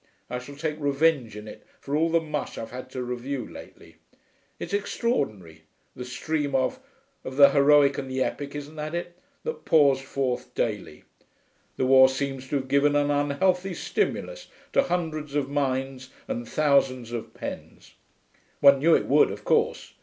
I 0.31 0.39
shall 0.39 0.55
take 0.55 0.79
revenge 0.79 1.35
in 1.37 1.47
it 1.47 1.63
for 1.79 1.95
all 1.95 2.09
the 2.09 2.19
mush 2.19 2.57
I've 2.57 2.71
had 2.71 2.89
to 2.89 3.03
review 3.03 3.45
lately. 3.47 3.97
It's 4.57 4.73
extraordinary, 4.73 5.61
the 5.95 6.05
stream 6.05 6.55
of 6.55 6.79
of 7.23 7.37
the 7.37 7.51
heroic 7.51 7.99
and 7.99 8.09
the 8.09 8.23
epic, 8.23 8.55
isn't 8.55 8.77
that 8.77 8.95
it 8.95 9.15
that 9.43 9.63
pours 9.63 10.01
forth 10.01 10.55
daily. 10.55 11.03
The 11.77 11.85
war 11.85 12.09
seems 12.09 12.49
to 12.49 12.55
have 12.55 12.67
given 12.67 12.95
an 12.95 13.11
unhealthy 13.11 13.75
stimulus 13.75 14.47
to 14.73 14.81
hundreds 14.81 15.35
of 15.35 15.51
minds 15.51 16.09
and 16.27 16.49
thousands 16.49 17.11
of 17.11 17.35
pens. 17.35 17.93
One 18.59 18.79
knew 18.79 18.95
it 18.95 19.05
would, 19.05 19.29
of 19.29 19.45
course. 19.45 19.93